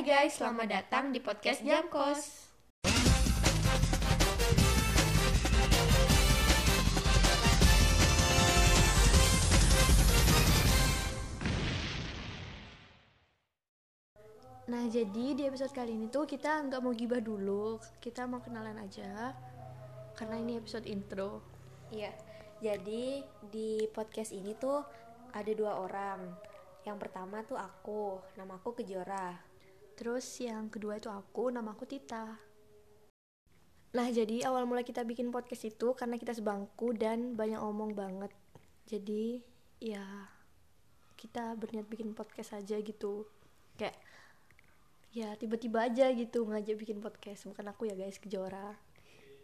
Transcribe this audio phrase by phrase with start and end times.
[0.00, 2.48] Hai guys, selamat datang di podcast Jamkos.
[14.72, 18.80] Nah, jadi di episode kali ini tuh kita nggak mau gibah dulu, kita mau kenalan
[18.80, 19.36] aja.
[20.16, 21.44] Karena ini episode intro.
[21.92, 22.16] Iya,
[22.64, 23.20] jadi
[23.52, 24.80] di podcast ini tuh
[25.36, 26.24] ada dua orang.
[26.88, 29.49] Yang pertama tuh aku, nama aku Kejora.
[30.00, 32.40] Terus yang kedua itu aku, nama aku Tita.
[33.92, 38.32] Nah, jadi awal mula kita bikin podcast itu karena kita sebangku dan banyak omong banget.
[38.88, 39.44] Jadi,
[39.76, 40.00] ya
[41.20, 43.28] kita berniat bikin podcast aja gitu.
[43.76, 44.00] Kayak
[45.12, 47.44] ya tiba-tiba aja gitu ngajak bikin podcast.
[47.44, 48.80] Bukan aku ya guys, Kejora.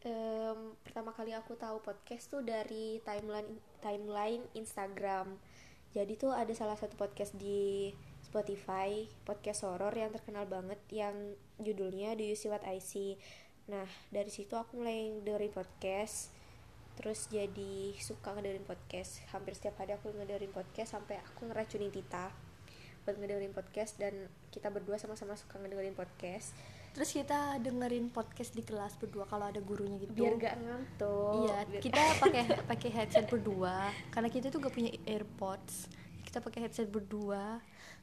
[0.00, 5.36] Em, pertama kali aku tahu podcast tuh dari timeline timeline Instagram.
[5.92, 7.92] Jadi tuh ada salah satu podcast di
[8.24, 11.14] Spotify, podcast horor yang terkenal banget yang
[11.58, 13.16] judulnya Do You See What I See.
[13.68, 16.32] Nah, dari situ aku mulai dengerin podcast.
[16.98, 19.22] Terus jadi suka ngedengerin podcast.
[19.30, 22.30] Hampir setiap hari aku ngedengerin podcast sampai aku ngeracunin Tita
[23.06, 26.52] buat ngedengerin podcast dan kita berdua sama-sama suka ngedengerin podcast
[26.92, 30.12] Terus kita dengerin podcast di kelas berdua kalau ada gurunya gitu.
[30.18, 31.46] biar gak ngantuk.
[31.46, 32.42] Iya, Biar- kita pakai
[32.74, 35.86] pakai headset berdua karena kita tuh gak punya AirPods.
[36.28, 37.56] Kita pakai headset berdua,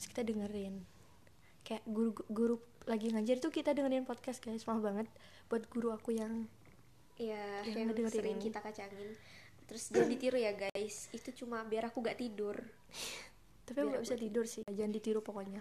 [0.00, 0.80] terus kita dengerin.
[1.60, 2.56] Kayak guru guru
[2.88, 5.04] lagi ngajar tuh kita dengerin podcast guys, maaf banget
[5.52, 6.48] buat guru aku yang
[7.20, 8.48] Iya, yang yang, sering ini.
[8.48, 9.12] kita kacangin.
[9.68, 11.12] Terus jangan ditiru ya guys.
[11.12, 12.56] Itu cuma biar aku gak tidur.
[13.68, 14.62] tapi aku Biar gak bisa tidur sih.
[14.68, 15.60] Jangan ditiru pokoknya.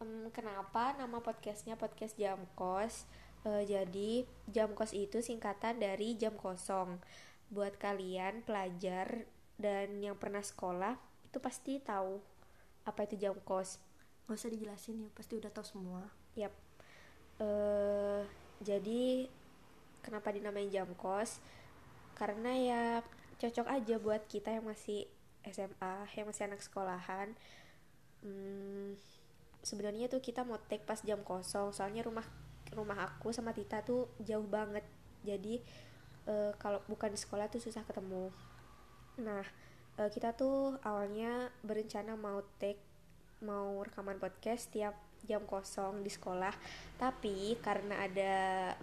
[0.00, 3.04] Em, kenapa nama podcastnya podcast jam kos?
[3.44, 6.96] Eh, jadi jam kos itu singkatan dari jam kosong.
[7.52, 12.18] Buat kalian pelajar dan yang pernah sekolah itu pasti tahu
[12.84, 13.80] apa itu jam kos.
[14.24, 16.02] Gak usah dijelasin ya, pasti udah tahu semua.
[16.36, 16.52] Yap.
[17.40, 18.22] Eh,
[18.62, 19.28] jadi
[20.04, 21.40] kenapa dinamain jam kos?
[22.14, 22.82] Karena ya
[23.40, 25.10] cocok aja buat kita yang masih
[25.44, 27.34] SMA, yang masih anak sekolahan.
[28.24, 28.96] Hmm,
[29.60, 32.24] sebenarnya tuh kita mau take pas jam kosong, soalnya rumah
[32.72, 34.86] rumah aku sama Tita tuh jauh banget.
[35.26, 35.60] Jadi
[36.28, 38.32] eh, kalau bukan di sekolah tuh susah ketemu.
[39.20, 39.44] Nah,
[40.00, 42.80] eh, kita tuh awalnya berencana mau take
[43.44, 46.52] mau rekaman podcast tiap jam kosong di sekolah
[47.00, 48.34] tapi karena ada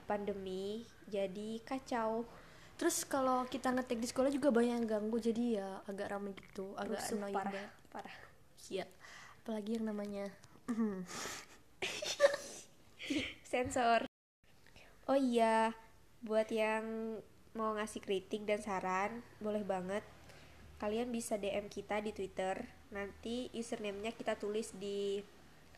[0.09, 2.25] pandemi jadi kacau
[2.81, 6.73] Terus kalau kita ngetek di sekolah juga banyak yang ganggu jadi ya agak ramai gitu,
[6.73, 7.69] agak rusuh annoying parah banget.
[7.93, 8.17] parah
[8.73, 8.85] Iya.
[9.37, 10.25] Apalagi yang namanya
[13.51, 14.07] sensor
[15.05, 15.75] oh iya
[16.23, 17.17] buat yang
[17.51, 20.05] mau ngasih kritik dan saran boleh banget
[20.81, 22.65] kalian bisa DM kita di Twitter.
[22.89, 25.21] Nanti username-nya kita tulis di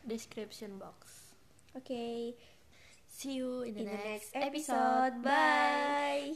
[0.00, 1.28] description box.
[1.76, 2.32] oke.
[3.12, 5.20] See you in the, in the next next episode.
[5.20, 6.32] bye